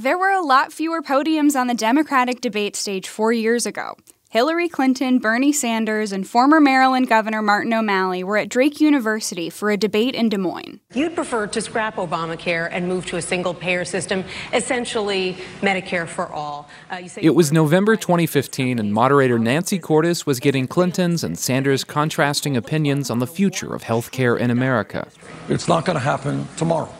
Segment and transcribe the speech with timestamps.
[0.00, 3.96] There were a lot fewer podiums on the Democratic debate stage four years ago.
[4.30, 9.70] Hillary Clinton, Bernie Sanders, and former Maryland Governor Martin O'Malley were at Drake University for
[9.70, 10.80] a debate in Des Moines.
[10.94, 14.24] You'd prefer to scrap Obamacare and move to a single payer system,
[14.54, 16.70] essentially Medicare for all.
[16.90, 22.56] Uh, it was November 2015, and moderator Nancy Cordes was getting Clinton's and Sanders' contrasting
[22.56, 25.08] opinions on the future of health care in America.
[25.50, 26.90] It's not going to happen tomorrow.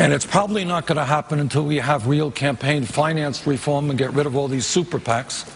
[0.00, 3.98] And it's probably not going to happen until we have real campaign finance reform and
[3.98, 5.46] get rid of all these super PACs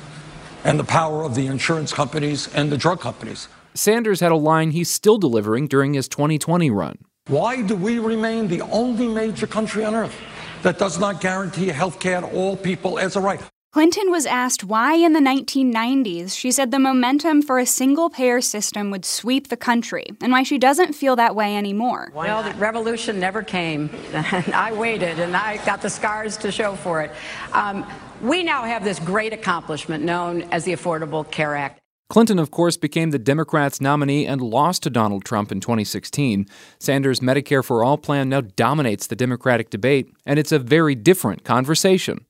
[0.64, 3.48] and the power of the insurance companies and the drug companies.
[3.72, 6.98] Sanders had a line he's still delivering during his 2020 run.
[7.28, 10.14] Why do we remain the only major country on earth
[10.62, 13.40] that does not guarantee health care to all people as a right?
[13.74, 18.40] Clinton was asked why in the 1990s she said the momentum for a single payer
[18.40, 22.12] system would sweep the country and why she doesn't feel that way anymore.
[22.14, 23.90] Well, the revolution never came.
[24.12, 27.10] and I waited and I got the scars to show for it.
[27.52, 27.84] Um,
[28.22, 31.80] we now have this great accomplishment known as the Affordable Care Act.
[32.08, 36.46] Clinton, of course, became the Democrats' nominee and lost to Donald Trump in 2016.
[36.78, 41.42] Sanders' Medicare for All plan now dominates the Democratic debate, and it's a very different
[41.42, 42.24] conversation.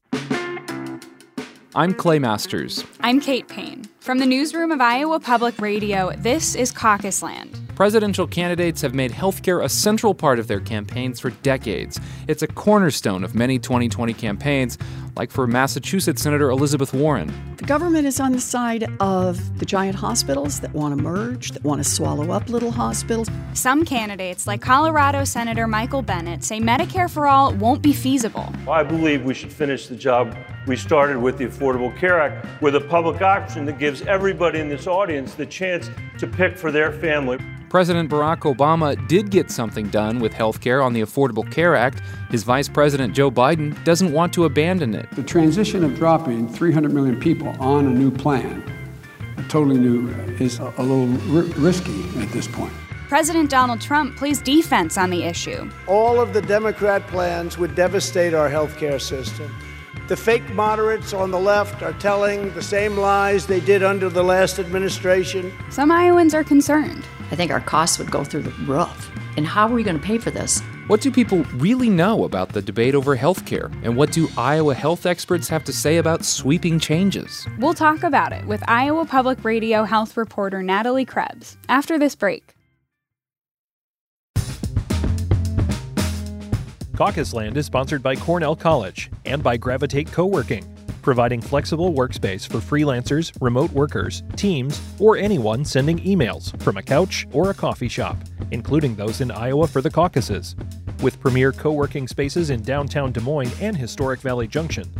[1.76, 2.84] I'm Clay Masters.
[3.00, 3.86] I'm Kate Payne.
[3.98, 7.58] From the newsroom of Iowa Public Radio, this is Caucus Land.
[7.74, 11.98] Presidential candidates have made healthcare a central part of their campaigns for decades.
[12.28, 14.78] It's a cornerstone of many 2020 campaigns,
[15.16, 17.32] like for Massachusetts Senator Elizabeth Warren.
[17.56, 21.62] The government is on the side of the giant hospitals that want to merge, that
[21.62, 23.28] want to swallow up little hospitals.
[23.52, 28.52] Some candidates, like Colorado Senator Michael Bennet, say Medicare for All won't be feasible.
[28.68, 32.74] I believe we should finish the job we started with the Affordable Care Act with
[32.74, 36.92] a public option that gives everybody in this audience the chance to pick for their
[36.92, 37.38] family.
[37.74, 42.02] President Barack Obama did get something done with health care on the Affordable Care Act.
[42.30, 45.03] His Vice President Joe Biden doesn't want to abandon it.
[45.12, 48.62] The transition of dropping 300 million people on a new plan,
[49.36, 52.72] a totally new, uh, is a, little r- risky at this point.
[53.08, 55.70] President Donald Trump plays defense on the issue.
[55.86, 59.54] All of the Democrat plans would devastate our health care system.
[60.08, 64.22] The fake moderates on the left are telling the same lies they did under the
[64.22, 65.52] last administration.
[65.70, 67.04] Some Iowans are concerned.
[67.30, 69.10] I think our costs would go through the roof.
[69.36, 70.60] And how are we going to pay for this?
[70.86, 73.70] What do people really know about the debate over health care?
[73.84, 77.48] And what do Iowa health experts have to say about sweeping changes?
[77.58, 82.54] We'll talk about it with Iowa Public Radio health reporter Natalie Krebs after this break.
[86.94, 90.64] Caucus Land is sponsored by Cornell College and by Gravitate Co-working,
[91.04, 97.26] providing flexible workspace for freelancers, remote workers, teams, or anyone sending emails from a couch
[97.32, 98.16] or a coffee shop,
[98.50, 100.56] including those in Iowa for the caucuses.
[101.02, 104.90] With premier co-working spaces in downtown Des Moines and historic Valley Junction.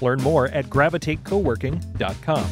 [0.00, 2.46] Learn more at gravitatecoworking.com.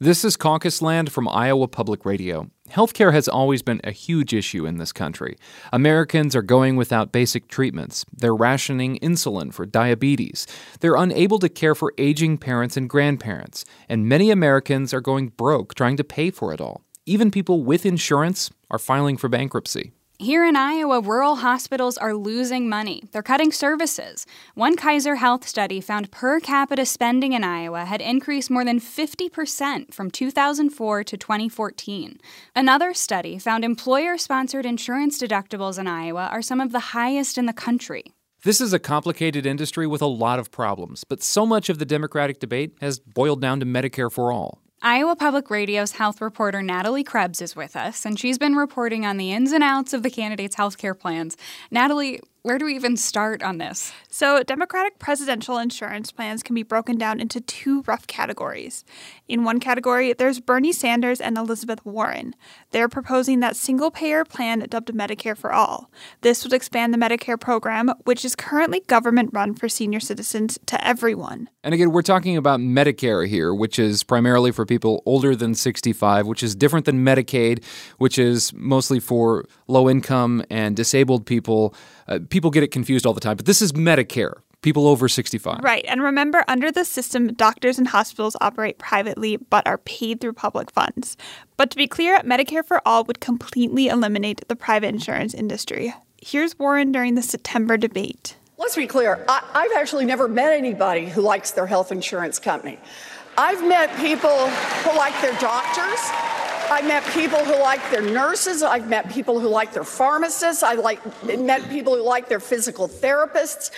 [0.00, 2.50] This is Caucus Land from Iowa Public Radio.
[2.70, 5.36] Healthcare has always been a huge issue in this country.
[5.72, 8.04] Americans are going without basic treatments.
[8.12, 10.46] They're rationing insulin for diabetes.
[10.80, 13.64] They're unable to care for aging parents and grandparents.
[13.88, 16.82] And many Americans are going broke trying to pay for it all.
[17.06, 19.92] Even people with insurance are filing for bankruptcy.
[20.20, 23.04] Here in Iowa, rural hospitals are losing money.
[23.12, 24.26] They're cutting services.
[24.54, 29.94] One Kaiser Health study found per capita spending in Iowa had increased more than 50%
[29.94, 32.18] from 2004 to 2014.
[32.56, 37.46] Another study found employer sponsored insurance deductibles in Iowa are some of the highest in
[37.46, 38.02] the country.
[38.42, 41.86] This is a complicated industry with a lot of problems, but so much of the
[41.86, 44.58] Democratic debate has boiled down to Medicare for all.
[44.80, 49.16] Iowa Public Radio's health reporter Natalie Krebs is with us, and she's been reporting on
[49.16, 51.36] the ins and outs of the candidates' health care plans.
[51.72, 53.92] Natalie, where do we even start on this?
[54.08, 58.84] So, Democratic presidential insurance plans can be broken down into two rough categories.
[59.26, 62.34] In one category, there's Bernie Sanders and Elizabeth Warren.
[62.70, 65.90] They're proposing that single payer plan dubbed Medicare for All.
[66.22, 70.86] This would expand the Medicare program, which is currently government run for senior citizens, to
[70.86, 71.50] everyone.
[71.62, 76.26] And again, we're talking about Medicare here, which is primarily for people older than 65,
[76.26, 77.62] which is different than Medicaid,
[77.98, 81.74] which is mostly for low income and disabled people.
[82.06, 84.34] Uh, people get it confused all the time, but this is Medicare.
[84.60, 85.60] People over 65.
[85.62, 85.84] Right.
[85.86, 90.72] And remember, under the system, doctors and hospitals operate privately but are paid through public
[90.72, 91.16] funds.
[91.56, 95.94] But to be clear, Medicare for All would completely eliminate the private insurance industry.
[96.20, 98.36] Here's Warren during the September debate.
[98.58, 99.24] Let's be clear.
[99.28, 102.80] I, have actually never met anybody who likes their health insurance company.
[103.36, 106.00] I've met people who like their doctors,
[106.70, 108.62] I met people who like their nurses.
[108.62, 110.62] I've met people who like their pharmacists.
[110.62, 113.70] I like met people who like their physical therapists.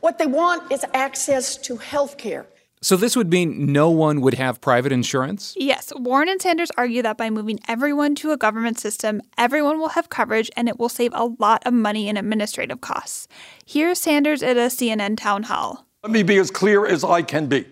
[0.00, 2.46] What they want is access to health care.
[2.80, 5.54] So this would mean no one would have private insurance?
[5.56, 9.88] Yes, Warren and Sanders argue that by moving everyone to a government system, everyone will
[9.90, 13.26] have coverage and it will save a lot of money in administrative costs.
[13.66, 15.86] Here's Sanders at a CNN town hall.
[16.04, 17.66] Let me be as clear as I can be.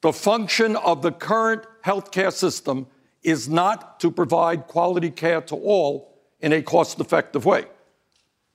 [0.00, 2.86] The function of the current healthcare system
[3.22, 7.64] is not to provide quality care to all in a cost effective way.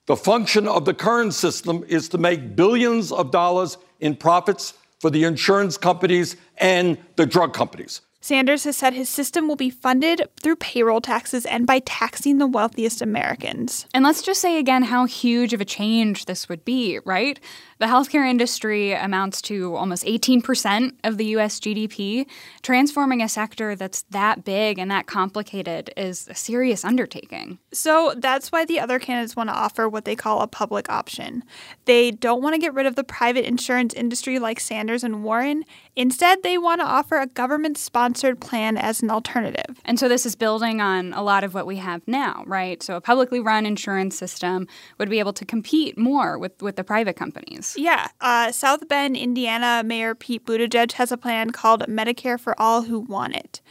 [0.07, 5.09] The function of the current system is to make billions of dollars in profits for
[5.09, 8.01] the insurance companies and the drug companies.
[8.25, 12.47] Sanders has said his system will be funded through payroll taxes and by taxing the
[12.47, 13.85] wealthiest Americans.
[13.93, 17.39] And let's just say again how huge of a change this would be, right?
[17.77, 22.25] The healthcare industry amounts to almost 18% of the US GDP.
[22.63, 27.59] Transforming a sector that's that big and that complicated is a serious undertaking.
[27.73, 31.43] So that's why the other candidates want to offer what they call a public option.
[31.83, 35.63] They don't want to get rid of the private insurance industry like Sanders and Warren.
[35.95, 39.79] Instead, they want to offer a government sponsored plan as an alternative.
[39.85, 42.83] And so this is building on a lot of what we have now, right?
[42.83, 44.67] So a publicly run insurance system
[44.99, 47.75] would be able to compete more with, with the private companies.
[47.77, 48.07] Yeah.
[48.19, 52.99] Uh, South Bend, Indiana Mayor Pete Buttigieg has a plan called Medicare for All Who
[52.99, 53.61] Want It.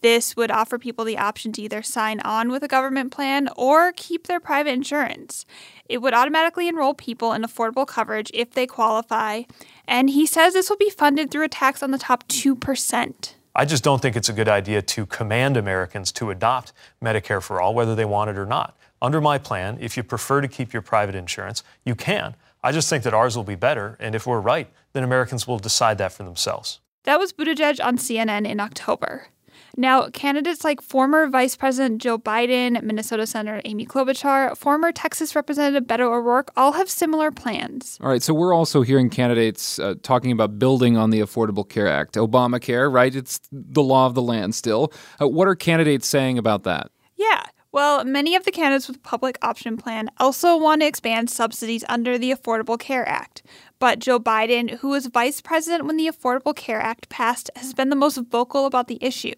[0.00, 3.92] This would offer people the option to either sign on with a government plan or
[3.92, 5.46] keep their private insurance.
[5.86, 9.42] It would automatically enroll people in affordable coverage if they qualify,
[9.86, 13.34] and he says this will be funded through a tax on the top 2%.
[13.54, 16.72] I just don't think it's a good idea to command Americans to adopt
[17.02, 18.76] Medicare for all, whether they want it or not.
[19.02, 22.34] Under my plan, if you prefer to keep your private insurance, you can.
[22.62, 25.58] I just think that ours will be better, and if we're right, then Americans will
[25.58, 26.80] decide that for themselves.
[27.02, 29.28] That was Buttigieg on CNN in October.
[29.76, 35.88] Now, candidates like former Vice President Joe Biden, Minnesota Senator Amy Klobuchar, former Texas Representative
[35.88, 37.98] Beto O'Rourke all have similar plans.
[38.00, 41.88] All right, so we're also hearing candidates uh, talking about building on the Affordable Care
[41.88, 42.14] Act.
[42.14, 43.14] Obamacare, right?
[43.14, 44.92] It's the law of the land still.
[45.20, 46.90] Uh, what are candidates saying about that?
[47.16, 47.44] Yeah.
[47.72, 52.16] Well, many of the candidates with public option plan also want to expand subsidies under
[52.16, 53.42] the Affordable Care Act.
[53.80, 57.88] But Joe Biden, who was vice president when the Affordable Care Act passed, has been
[57.88, 59.34] the most vocal about the issue.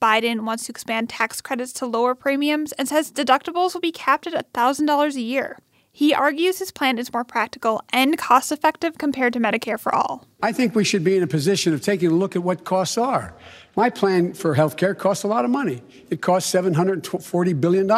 [0.00, 4.26] Biden wants to expand tax credits to lower premiums and says deductibles will be capped
[4.26, 5.58] at $1,000 a year.
[5.96, 10.26] He argues his plan is more practical and cost effective compared to Medicare for all.
[10.42, 12.98] I think we should be in a position of taking a look at what costs
[12.98, 13.32] are.
[13.76, 15.82] My plan for health care costs a lot of money.
[16.10, 17.88] It costs $740 billion.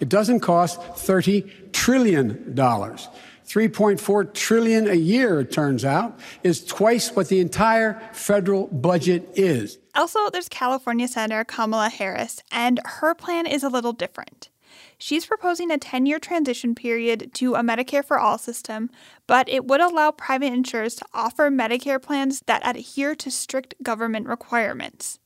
[0.00, 2.54] It doesn't cost $30 trillion.
[2.54, 9.78] 3.4 trillion a year it turns out is twice what the entire federal budget is
[9.96, 14.50] also there's california senator kamala harris and her plan is a little different
[14.98, 18.90] She's proposing a 10 year transition period to a Medicare for All system,
[19.26, 24.26] but it would allow private insurers to offer Medicare plans that adhere to strict government
[24.26, 25.18] requirements.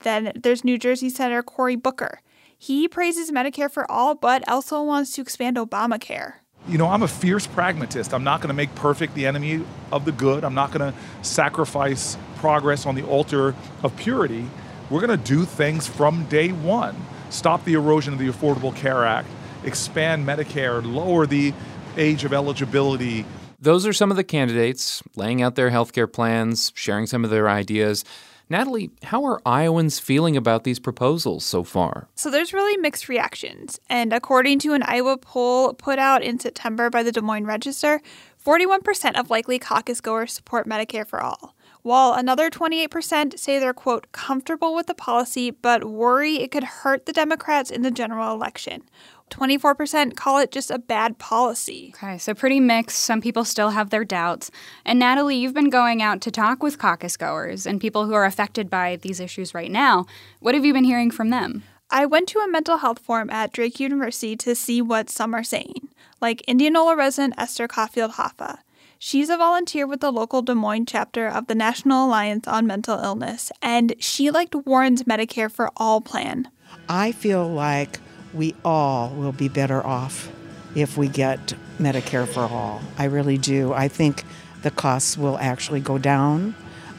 [0.00, 2.20] Then there's New Jersey Senator Cory Booker.
[2.56, 6.34] He praises Medicare for All, but also wants to expand Obamacare.
[6.66, 8.14] You know, I'm a fierce pragmatist.
[8.14, 9.62] I'm not going to make perfect the enemy
[9.92, 10.44] of the good.
[10.44, 14.48] I'm not going to sacrifice progress on the altar of purity.
[14.88, 16.96] We're going to do things from day one
[17.28, 19.28] stop the erosion of the Affordable Care Act,
[19.64, 21.52] expand Medicare, lower the
[21.96, 23.26] age of eligibility.
[23.58, 27.48] Those are some of the candidates laying out their healthcare plans, sharing some of their
[27.48, 28.04] ideas.
[28.50, 32.08] Natalie, how are Iowans feeling about these proposals so far?
[32.14, 33.80] So there's really mixed reactions.
[33.88, 38.00] And according to an Iowa poll put out in September by the Des Moines Register,
[38.44, 44.10] 41% of likely caucus goers support Medicare for all while another 28% say they're, quote,
[44.10, 48.82] comfortable with the policy but worry it could hurt the Democrats in the general election.
[49.30, 51.92] 24% call it just a bad policy.
[51.96, 52.98] Okay, so pretty mixed.
[52.98, 54.50] Some people still have their doubts.
[54.84, 58.24] And Natalie, you've been going out to talk with caucus goers and people who are
[58.24, 60.06] affected by these issues right now.
[60.40, 61.64] What have you been hearing from them?
[61.90, 65.44] I went to a mental health forum at Drake University to see what some are
[65.44, 65.88] saying,
[66.20, 68.58] like Indianola resident Esther Caulfield Hoffa.
[68.98, 72.98] She's a volunteer with the local Des Moines chapter of the National Alliance on Mental
[72.98, 76.48] Illness, and she liked Warren's Medicare for All plan.
[76.88, 77.98] I feel like
[78.34, 80.30] we all will be better off
[80.74, 82.82] if we get Medicare for All.
[82.98, 83.72] I really do.
[83.72, 84.24] I think
[84.62, 86.54] the costs will actually go down.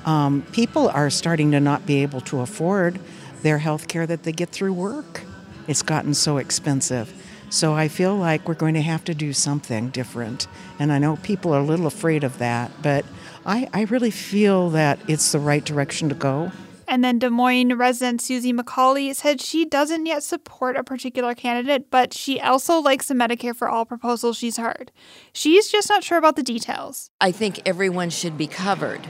[0.05, 2.99] Um, people are starting to not be able to afford
[3.41, 5.21] their health care that they get through work.
[5.67, 7.11] It's gotten so expensive.
[7.49, 10.47] So I feel like we're going to have to do something different.
[10.79, 13.05] And I know people are a little afraid of that, but
[13.45, 16.51] I, I really feel that it's the right direction to go.
[16.87, 21.89] And then Des Moines resident Susie McCauley said she doesn't yet support a particular candidate,
[21.89, 24.91] but she also likes the Medicare for All proposal she's heard.
[25.33, 27.09] She's just not sure about the details.
[27.19, 29.01] I think everyone should be covered.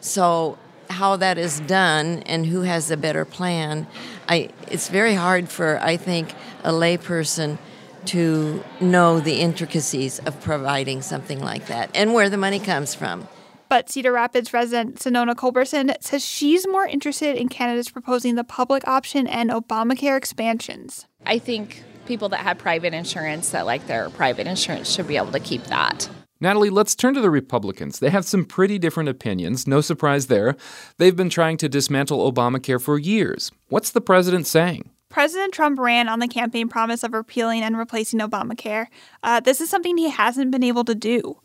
[0.00, 0.58] So,
[0.90, 3.86] how that is done and who has the better plan,
[4.28, 7.58] I, it's very hard for, I think, a layperson
[8.06, 13.28] to know the intricacies of providing something like that and where the money comes from.
[13.72, 18.86] But Cedar Rapids resident Sonona Culberson says she's more interested in candidates proposing the public
[18.86, 21.06] option and Obamacare expansions.
[21.24, 25.32] I think people that have private insurance that like their private insurance should be able
[25.32, 26.10] to keep that.
[26.38, 27.98] Natalie, let's turn to the Republicans.
[27.98, 29.66] They have some pretty different opinions.
[29.66, 30.54] No surprise there.
[30.98, 33.50] They've been trying to dismantle Obamacare for years.
[33.70, 34.90] What's the president saying?
[35.08, 38.88] President Trump ran on the campaign promise of repealing and replacing Obamacare.
[39.22, 41.38] Uh, this is something he hasn't been able to do.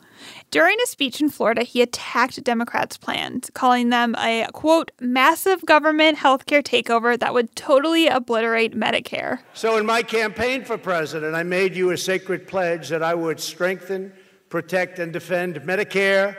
[0.52, 6.18] During a speech in Florida, he attacked Democrats' plans, calling them a, quote, massive government
[6.18, 9.40] healthcare takeover that would totally obliterate Medicare.
[9.54, 13.40] So, in my campaign for president, I made you a sacred pledge that I would
[13.40, 14.14] strengthen,
[14.50, 16.38] protect, and defend Medicare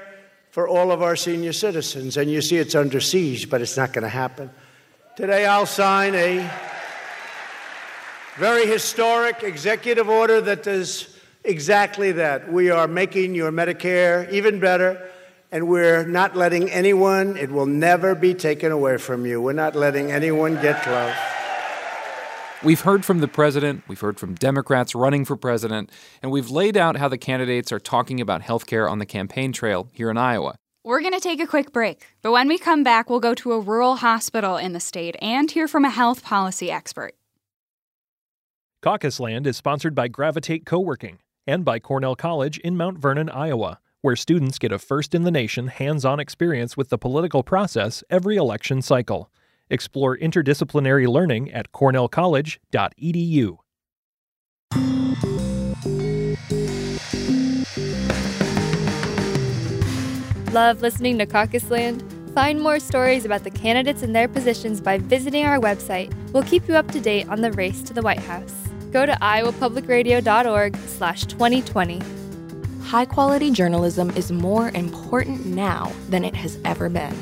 [0.50, 2.16] for all of our senior citizens.
[2.16, 4.50] And you see it's under siege, but it's not going to happen.
[5.16, 6.50] Today, I'll sign a
[8.37, 11.17] very historic executive order that does
[11.48, 12.52] exactly that.
[12.52, 15.10] We are making your Medicare even better,
[15.50, 19.40] and we're not letting anyone, it will never be taken away from you.
[19.40, 21.14] We're not letting anyone get close.
[22.62, 25.90] We've heard from the president, we've heard from Democrats running for president,
[26.22, 29.52] and we've laid out how the candidates are talking about health care on the campaign
[29.52, 30.56] trail here in Iowa.
[30.84, 33.52] We're going to take a quick break, but when we come back, we'll go to
[33.52, 37.14] a rural hospital in the state and hear from a health policy expert.
[38.82, 43.80] Caucus Land is sponsored by Gravitate Co-working and by Cornell College in Mount Vernon, Iowa,
[44.02, 48.36] where students get a first in the nation hands-on experience with the political process every
[48.36, 49.30] election cycle.
[49.70, 53.58] Explore interdisciplinary learning at cornellcollege.edu.
[60.52, 62.04] Love listening to Caucus Land?
[62.34, 66.12] Find more stories about the candidates and their positions by visiting our website.
[66.32, 68.67] We'll keep you up to date on the race to the White House.
[68.90, 72.00] Go to iowapublicradio.org slash 2020.
[72.83, 77.14] High quality journalism is more important now than it has ever been.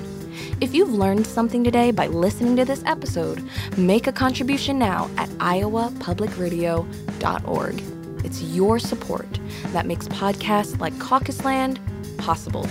[0.61, 3.43] If you've learned something today by listening to this episode,
[3.77, 7.83] make a contribution now at iowapublicradio.org.
[8.25, 11.79] It's your support that makes podcasts like Caucus Land
[12.17, 12.67] possible.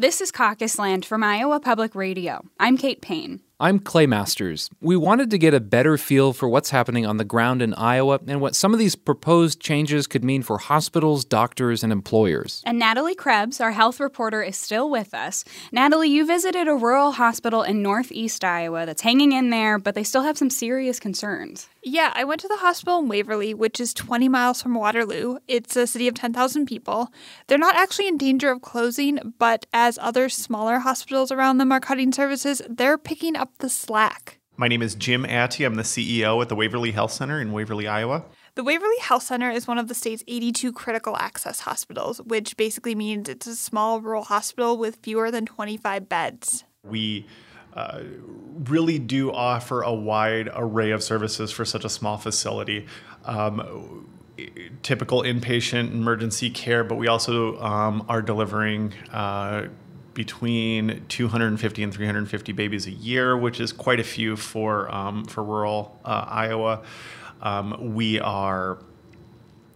[0.00, 2.44] This is Caucus Land from Iowa Public Radio.
[2.60, 3.40] I'm Kate Payne.
[3.60, 4.70] I'm Clay Masters.
[4.80, 8.20] We wanted to get a better feel for what's happening on the ground in Iowa
[8.28, 12.62] and what some of these proposed changes could mean for hospitals, doctors, and employers.
[12.64, 15.44] And Natalie Krebs, our health reporter, is still with us.
[15.72, 20.04] Natalie, you visited a rural hospital in northeast Iowa that's hanging in there, but they
[20.04, 21.68] still have some serious concerns.
[21.82, 25.38] Yeah, I went to the hospital in Waverly, which is 20 miles from Waterloo.
[25.48, 27.12] It's a city of 10,000 people.
[27.46, 31.80] They're not actually in danger of closing, but as other smaller hospitals around them are
[31.80, 34.38] cutting services, they're picking up the slack.
[34.56, 35.64] My name is Jim Atty.
[35.64, 38.24] I'm the CEO at the Waverly Health Center in Waverly, Iowa.
[38.56, 42.96] The Waverly Health Center is one of the state's 82 critical access hospitals, which basically
[42.96, 46.64] means it's a small rural hospital with fewer than 25 beds.
[46.82, 47.26] We
[47.74, 48.00] uh,
[48.64, 52.86] really do offer a wide array of services for such a small facility.
[53.26, 54.08] Um,
[54.82, 59.66] typical inpatient emergency care, but we also um, are delivering uh,
[60.18, 65.44] between 250 and 350 babies a year, which is quite a few for um, for
[65.44, 66.82] rural uh, Iowa.
[67.40, 68.78] Um, we are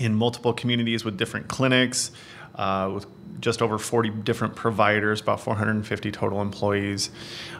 [0.00, 2.10] in multiple communities with different clinics,
[2.56, 3.06] uh, with
[3.38, 7.10] just over 40 different providers, about 450 total employees,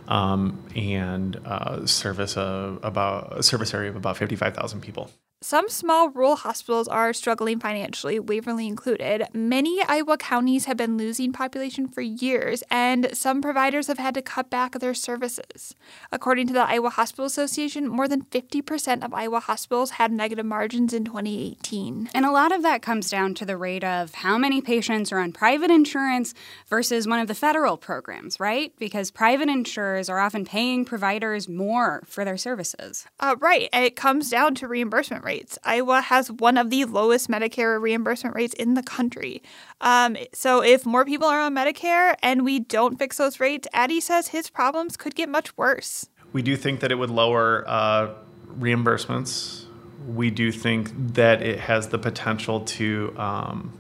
[0.08, 5.08] um, and uh, service about a service area of about 55,000 people.
[5.42, 9.26] Some small rural hospitals are struggling financially, Waverly included.
[9.34, 14.22] Many Iowa counties have been losing population for years, and some providers have had to
[14.22, 15.74] cut back their services.
[16.12, 20.92] According to the Iowa Hospital Association, more than 50% of Iowa hospitals had negative margins
[20.92, 22.10] in 2018.
[22.14, 25.18] And a lot of that comes down to the rate of how many patients are
[25.18, 26.34] on private insurance
[26.68, 28.72] versus one of the federal programs, right?
[28.78, 33.06] Because private insurers are often paying providers more for their services.
[33.18, 33.68] Uh, right.
[33.72, 35.58] It comes down to reimbursement rates rates.
[35.64, 39.42] Iowa has one of the lowest Medicare reimbursement rates in the country.
[39.80, 44.00] Um, so if more people are on Medicare and we don't fix those rates, Addy
[44.00, 46.06] says his problems could get much worse.
[46.34, 48.14] We do think that it would lower uh,
[48.58, 49.64] reimbursements.
[50.06, 53.72] We do think that it has the potential to um,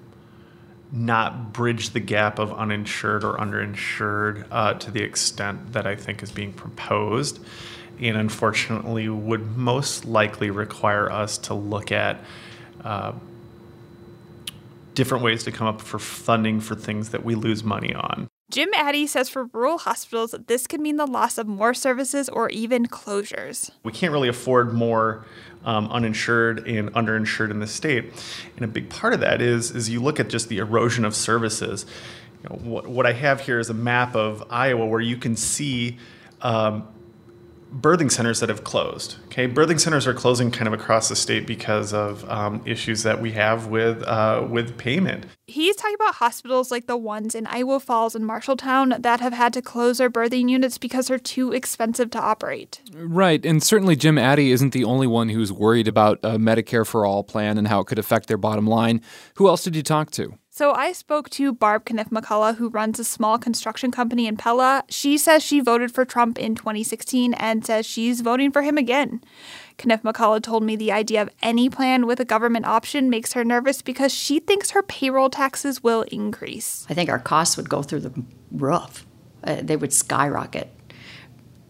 [0.90, 6.22] not bridge the gap of uninsured or underinsured uh, to the extent that I think
[6.22, 7.40] is being proposed.
[8.00, 12.18] And unfortunately, would most likely require us to look at
[12.82, 13.12] uh,
[14.94, 18.28] different ways to come up for funding for things that we lose money on.
[18.50, 22.50] Jim Addy says for rural hospitals, this could mean the loss of more services or
[22.50, 23.70] even closures.
[23.82, 25.24] We can't really afford more
[25.64, 28.12] um, uninsured and underinsured in the state,
[28.56, 31.14] and a big part of that is is you look at just the erosion of
[31.14, 31.86] services.
[32.42, 35.34] You know, what, what I have here is a map of Iowa where you can
[35.34, 35.96] see
[36.42, 36.86] um,
[37.72, 39.16] birthing centers that have closed.
[39.26, 43.20] Okay, birthing centers are closing kind of across the state because of um, issues that
[43.20, 45.26] we have with uh, with payment.
[45.46, 49.52] He's talking about hospitals like the ones in Iowa Falls and Marshalltown that have had
[49.54, 52.80] to close their birthing units because they're too expensive to operate.
[52.94, 57.04] Right, and certainly Jim Addy isn't the only one who's worried about a Medicare for
[57.04, 59.00] All plan and how it could affect their bottom line.
[59.36, 60.38] Who else did you talk to?
[60.54, 64.84] So I spoke to Barb Kniff McCullough, who runs a small construction company in Pella.
[64.90, 69.22] She says she voted for Trump in 2016 and says she's voting for him again.
[69.82, 73.46] Kniff McCullough told me the idea of any plan with a government option makes her
[73.46, 76.86] nervous because she thinks her payroll taxes will increase.
[76.90, 79.06] I think our costs would go through the roof.
[79.42, 80.68] Uh, they would skyrocket.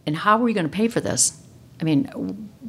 [0.06, 1.40] And how are we going to pay for this?
[1.80, 2.06] I mean,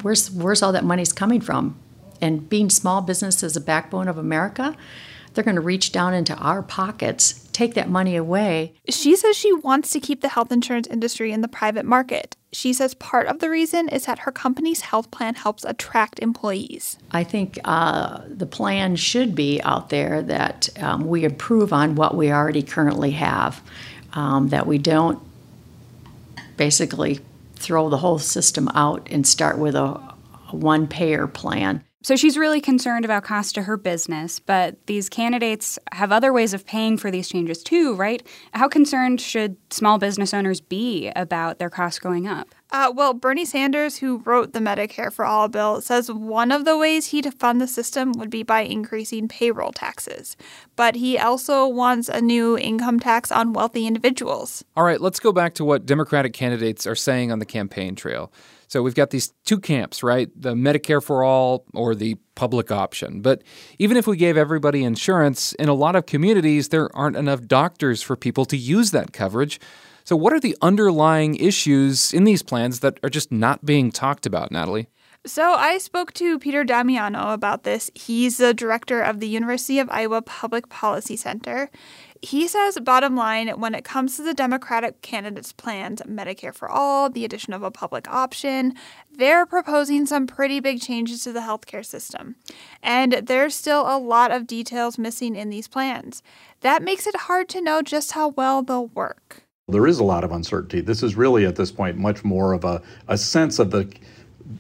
[0.03, 1.79] where's where's all that money's coming from?
[2.21, 4.77] And being small business is the backbone of America
[5.33, 8.73] they're going to reach down into our pockets, take that money away.
[8.89, 12.35] She says she wants to keep the health insurance industry in the private market.
[12.51, 16.97] She says part of the reason is that her company's health plan helps attract employees.
[17.11, 22.15] I think uh, the plan should be out there that um, we improve on what
[22.15, 23.61] we already currently have,
[24.13, 25.19] um, that we don't
[26.57, 27.19] basically
[27.55, 29.85] throw the whole system out and start with a,
[30.51, 31.83] a one payer plan.
[32.03, 36.53] So she's really concerned about cost to her business, but these candidates have other ways
[36.53, 38.21] of paying for these changes too, right?
[38.53, 42.53] How concerned should small business owners be about their costs going up?
[42.71, 46.77] Uh, well, Bernie Sanders, who wrote the Medicare for All bill, says one of the
[46.77, 50.35] ways he'd fund the system would be by increasing payroll taxes.
[50.75, 54.65] But he also wants a new income tax on wealthy individuals.
[54.75, 58.29] All right, let's go back to what Democratic candidates are saying on the campaign trail.
[58.67, 60.29] So we've got these two camps, right?
[60.35, 63.21] The Medicare for all or the public option.
[63.21, 63.43] But
[63.79, 68.01] even if we gave everybody insurance, in a lot of communities, there aren't enough doctors
[68.01, 69.59] for people to use that coverage.
[70.05, 74.25] So, what are the underlying issues in these plans that are just not being talked
[74.25, 74.87] about, Natalie?
[75.25, 77.89] So I spoke to Peter Damiano about this.
[77.95, 81.71] He's the director of the University of Iowa Public Policy Center.
[82.23, 87.09] He says, bottom line, when it comes to the Democratic candidates' plans, Medicare for all,
[87.09, 88.75] the addition of a public option,
[89.11, 92.37] they're proposing some pretty big changes to the healthcare system.
[92.81, 96.23] And there's still a lot of details missing in these plans.
[96.61, 99.43] That makes it hard to know just how well they'll work.
[99.67, 100.79] There is a lot of uncertainty.
[100.79, 103.93] This is really, at this point, much more of a, a sense of the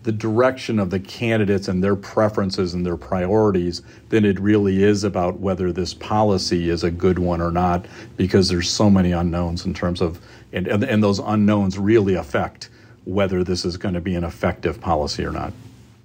[0.03, 5.03] the direction of the candidates and their preferences and their priorities than it really is
[5.03, 7.85] about whether this policy is a good one or not
[8.17, 10.19] because there's so many unknowns in terms of
[10.51, 12.69] and, and, and those unknowns really affect
[13.05, 15.51] whether this is going to be an effective policy or not.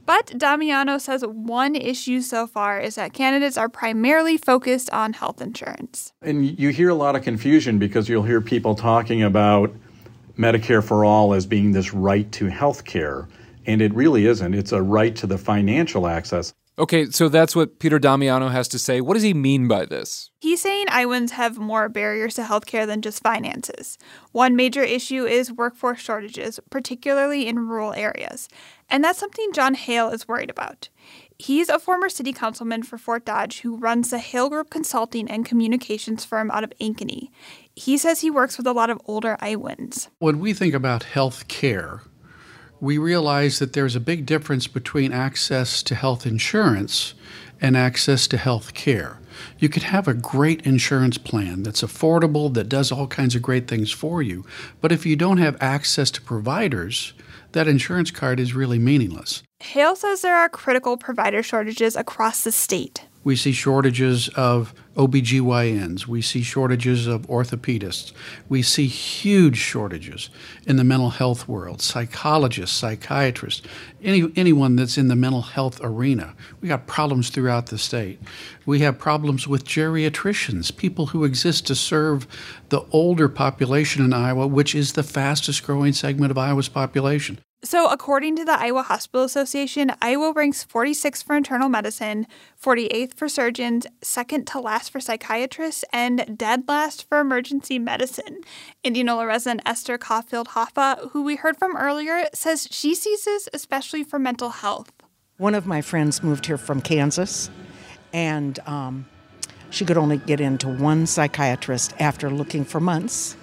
[0.07, 5.43] But Damiano says one issue so far is that candidates are primarily focused on health
[5.43, 6.15] insurance.
[6.23, 9.71] And you hear a lot of confusion because you'll hear people talking about
[10.39, 13.29] Medicare for all as being this right to health care
[13.69, 14.55] and it really isn't.
[14.55, 16.55] It's a right to the financial access.
[16.79, 19.01] Okay, so that's what Peter Damiano has to say.
[19.01, 20.31] What does he mean by this?
[20.41, 23.99] He's saying Iowans have more barriers to healthcare than just finances.
[24.31, 28.49] One major issue is workforce shortages, particularly in rural areas.
[28.89, 30.89] And that's something John Hale is worried about.
[31.37, 35.45] He's a former city councilman for Fort Dodge who runs the Hale Group consulting and
[35.45, 37.31] communications firm out of Ankeny.
[37.75, 40.09] He says he works with a lot of older Iowans.
[40.21, 42.03] When we think about health care,
[42.81, 47.15] we realize that there's a big difference between access to health insurance
[47.61, 49.19] and access to health care.
[49.59, 53.69] You could have a great insurance plan that's affordable, that does all kinds of great
[53.69, 54.45] things for you,
[54.81, 57.15] but if you don't have access to providers,
[57.53, 59.43] that insurance card is really meaningless.
[59.61, 63.05] Hale says there are critical provider shortages across the state.
[63.25, 66.07] We see shortages of OBGYNs.
[66.09, 68.13] We see shortages of orthopedists.
[68.49, 70.29] We see huge shortages
[70.67, 73.63] in the mental health world, psychologists, psychiatrists,
[74.03, 76.35] any, anyone that's in the mental health arena.
[76.61, 78.21] We got problems throughout the state.
[78.67, 82.27] We have problems with geriatricians, people who exist to serve
[82.71, 87.39] the older population in Iowa, which is the fastest growing segment of Iowa's population.
[87.65, 92.29] So, according to the Iowa Hospital Association, Iowa ranks 46th for internal medicine,
[92.63, 98.41] 48th for surgeons, second to last for psychiatrists, and dead last for emergency medicine.
[98.83, 104.05] Indianola resident Esther Caulfield Hoffa, who we heard from earlier, says she sees this especially
[104.05, 104.93] for mental health.
[105.37, 107.51] One of my friends moved here from Kansas,
[108.13, 109.07] and um,
[109.71, 113.37] she could only get into one psychiatrist after looking for months.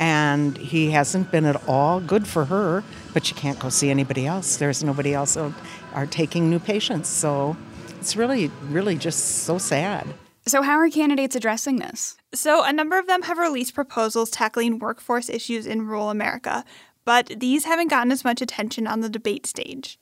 [0.00, 4.26] And he hasn't been at all good for her, but she can't go see anybody
[4.26, 4.56] else.
[4.56, 5.52] There's nobody else who
[5.92, 7.08] are taking new patients.
[7.08, 7.56] So
[7.98, 10.06] it's really, really just so sad.
[10.48, 12.16] So, how are candidates addressing this?
[12.32, 16.64] So, a number of them have released proposals tackling workforce issues in rural America,
[17.04, 19.98] but these haven't gotten as much attention on the debate stage.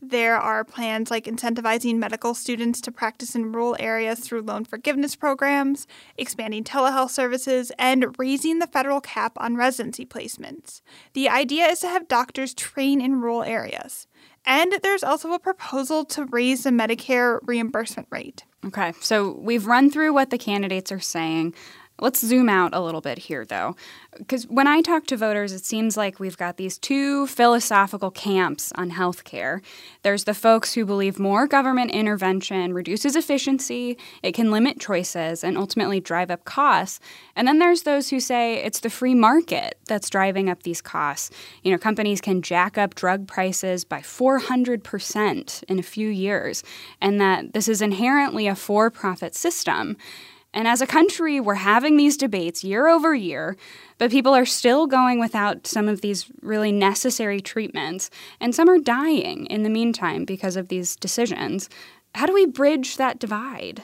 [0.00, 5.16] There are plans like incentivizing medical students to practice in rural areas through loan forgiveness
[5.16, 10.80] programs, expanding telehealth services, and raising the federal cap on residency placements.
[11.12, 14.07] The idea is to have doctors train in rural areas.
[14.48, 18.44] And there's also a proposal to raise the Medicare reimbursement rate.
[18.64, 21.54] Okay, so we've run through what the candidates are saying.
[22.00, 23.74] Let's zoom out a little bit here, though.
[24.16, 28.70] Because when I talk to voters, it seems like we've got these two philosophical camps
[28.76, 29.62] on healthcare.
[30.02, 35.58] There's the folks who believe more government intervention reduces efficiency, it can limit choices, and
[35.58, 37.00] ultimately drive up costs.
[37.34, 41.30] And then there's those who say it's the free market that's driving up these costs.
[41.64, 46.62] You know, companies can jack up drug prices by 400% in a few years,
[47.00, 49.96] and that this is inherently a for profit system.
[50.54, 53.56] And as a country, we're having these debates year over year,
[53.98, 58.78] but people are still going without some of these really necessary treatments, and some are
[58.78, 61.68] dying in the meantime because of these decisions.
[62.14, 63.82] How do we bridge that divide?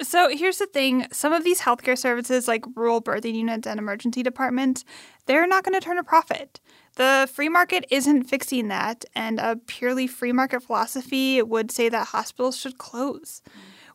[0.00, 4.22] So here's the thing some of these healthcare services, like rural birthing units and emergency
[4.22, 4.84] departments,
[5.26, 6.60] they're not going to turn a profit.
[6.96, 12.08] The free market isn't fixing that, and a purely free market philosophy would say that
[12.08, 13.42] hospitals should close.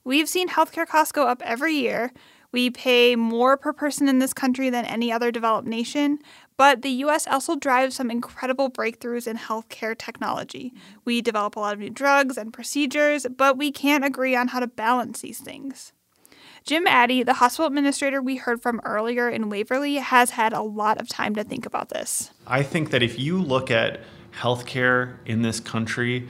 [0.07, 2.13] We've seen healthcare costs go up every year.
[2.53, 6.19] We pay more per person in this country than any other developed nation,
[6.55, 10.73] but the US also drives some incredible breakthroughs in healthcare technology.
[11.03, 14.61] We develop a lot of new drugs and procedures, but we can't agree on how
[14.61, 15.91] to balance these things.
[16.63, 21.01] Jim Addy, the hospital administrator we heard from earlier in Waverly, has had a lot
[21.01, 22.31] of time to think about this.
[22.47, 23.99] I think that if you look at
[24.31, 26.29] healthcare in this country,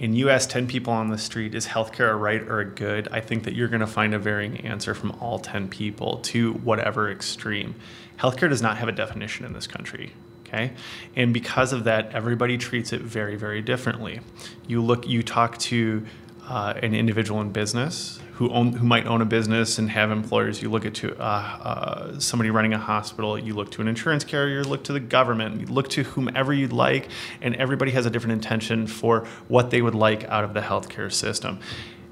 [0.00, 3.08] and you ask 10 people on the street, is healthcare a right or a good?
[3.10, 6.52] I think that you're going to find a varying answer from all 10 people to
[6.54, 7.74] whatever extreme.
[8.18, 10.12] Healthcare does not have a definition in this country.
[10.46, 10.72] Okay,
[11.14, 14.20] and because of that, everybody treats it very, very differently.
[14.66, 16.06] You look, you talk to
[16.48, 20.62] uh, an individual in business who own, who might own a business and have employers.
[20.62, 23.36] You look at to uh, uh, somebody running a hospital.
[23.36, 24.62] You look to an insurance carrier.
[24.62, 25.60] Look to the government.
[25.60, 27.08] You look to whomever you'd like,
[27.42, 31.12] and everybody has a different intention for what they would like out of the healthcare
[31.12, 31.58] system.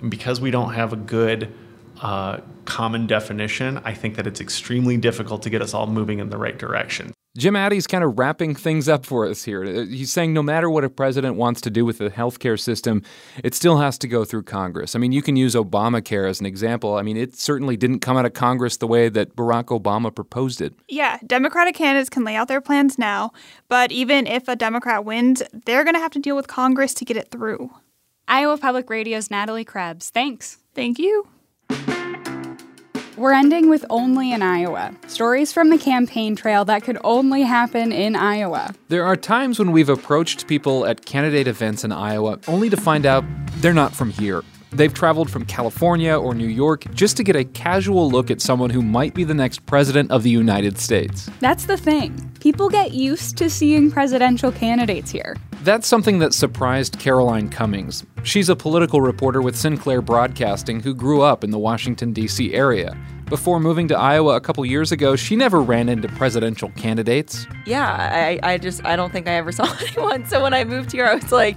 [0.00, 1.52] And because we don't have a good
[2.00, 6.30] uh, common definition, I think that it's extremely difficult to get us all moving in
[6.30, 7.12] the right direction.
[7.36, 9.62] Jim Addy's kind of wrapping things up for us here.
[9.62, 13.02] Uh, he's saying no matter what a president wants to do with the healthcare system,
[13.44, 14.96] it still has to go through Congress.
[14.96, 16.94] I mean, you can use Obamacare as an example.
[16.96, 20.62] I mean, it certainly didn't come out of Congress the way that Barack Obama proposed
[20.62, 20.72] it.
[20.88, 23.32] Yeah, Democratic candidates can lay out their plans now,
[23.68, 27.04] but even if a Democrat wins, they're going to have to deal with Congress to
[27.04, 27.70] get it through.
[28.28, 30.08] Iowa Public Radio's Natalie Krebs.
[30.08, 30.58] Thanks.
[30.74, 31.28] Thank you.
[33.16, 37.90] We're ending with Only in Iowa stories from the campaign trail that could only happen
[37.90, 38.74] in Iowa.
[38.88, 43.06] There are times when we've approached people at candidate events in Iowa only to find
[43.06, 43.24] out
[43.56, 44.42] they're not from here.
[44.76, 48.68] They've traveled from California or New York just to get a casual look at someone
[48.68, 51.30] who might be the next president of the United States.
[51.40, 52.30] That's the thing.
[52.40, 55.34] People get used to seeing presidential candidates here.
[55.62, 58.04] That's something that surprised Caroline Cummings.
[58.22, 62.52] She's a political reporter with Sinclair Broadcasting who grew up in the Washington, D.C.
[62.52, 62.94] area.
[63.30, 67.46] Before moving to Iowa a couple years ago, she never ran into presidential candidates.
[67.64, 70.26] Yeah, I, I just, I don't think I ever saw anyone.
[70.26, 71.56] So when I moved here, I was like,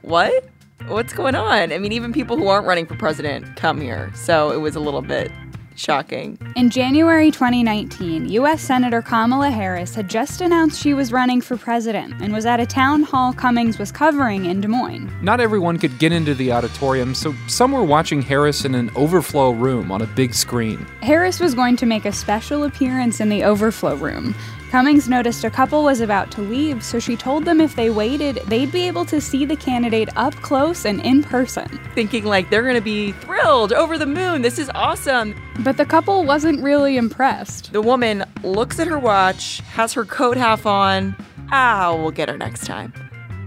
[0.00, 0.44] what?
[0.88, 1.72] What's going on?
[1.72, 4.12] I mean, even people who aren't running for president come here.
[4.14, 5.32] So it was a little bit
[5.76, 6.38] Shocking.
[6.56, 8.62] In January 2019, U.S.
[8.62, 12.66] Senator Kamala Harris had just announced she was running for president and was at a
[12.66, 15.10] town hall Cummings was covering in Des Moines.
[15.22, 19.50] Not everyone could get into the auditorium, so some were watching Harris in an overflow
[19.50, 20.78] room on a big screen.
[21.02, 24.34] Harris was going to make a special appearance in the overflow room.
[24.70, 28.36] Cummings noticed a couple was about to leave, so she told them if they waited,
[28.46, 31.68] they'd be able to see the candidate up close and in person.
[31.94, 35.40] Thinking like they're going to be thrilled, over the moon, this is awesome.
[35.60, 37.72] But the couple wasn't really impressed.
[37.72, 41.14] The woman looks at her watch, has her coat half on.
[41.52, 42.92] Ah, we'll get her next time.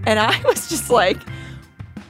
[0.06, 1.18] And I was just like,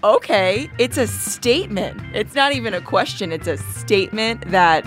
[0.05, 2.01] okay, it's a statement.
[2.15, 4.87] It's not even a question, it's a statement that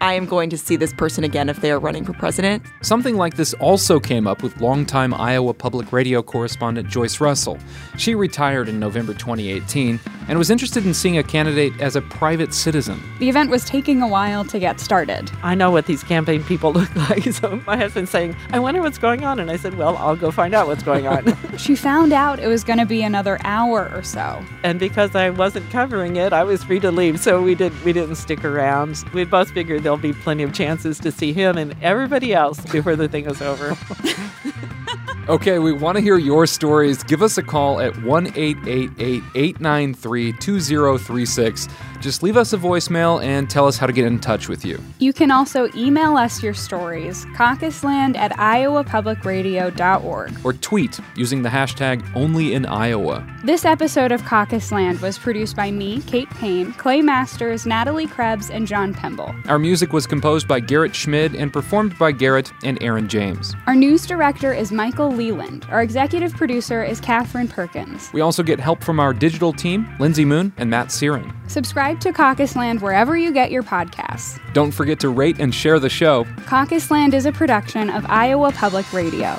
[0.00, 2.62] I am going to see this person again if they are running for president.
[2.82, 7.58] Something like this also came up with longtime Iowa Public Radio correspondent Joyce Russell.
[7.96, 12.54] She retired in November 2018 and was interested in seeing a candidate as a private
[12.54, 13.00] citizen.
[13.18, 15.30] The event was taking a while to get started.
[15.42, 18.98] I know what these campaign people look like, so my husband's saying, I wonder what's
[18.98, 19.38] going on.
[19.38, 21.36] And I said, Well, I'll go find out what's going on.
[21.58, 24.44] she found out it was going to be another hour or so.
[24.62, 27.92] And because I wasn't covering it, I was free to leave, so we, did, we
[27.92, 29.04] didn't stick around.
[29.12, 32.96] We both figured there'll be plenty of chances to see him and everybody else before
[32.96, 33.76] the thing is over.
[35.26, 37.02] Okay, we want to hear your stories.
[37.02, 41.68] Give us a call at 1 893 2036.
[42.04, 44.78] Just leave us a voicemail and tell us how to get in touch with you.
[44.98, 50.44] You can also email us your stories, caucusland at iowapublicradio.org.
[50.44, 53.42] Or tweet using the hashtag OnlyInIowa.
[53.42, 58.66] This episode of Caucusland was produced by me, Kate Payne, Clay Masters, Natalie Krebs, and
[58.66, 59.34] John Pemble.
[59.46, 63.54] Our music was composed by Garrett Schmid and performed by Garrett and Aaron James.
[63.66, 65.66] Our news director is Michael Leland.
[65.70, 68.12] Our executive producer is Katherine Perkins.
[68.12, 71.32] We also get help from our digital team, Lindsay Moon and Matt Searing.
[71.46, 74.40] Subscribe to Caucus Land wherever you get your podcasts.
[74.52, 76.26] Don't forget to rate and share the show.
[76.46, 79.38] Caucus Land is a production of Iowa Public Radio.